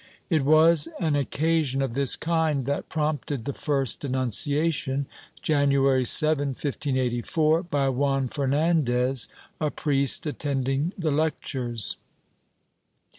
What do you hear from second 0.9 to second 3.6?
an occasion of this kind that prompted the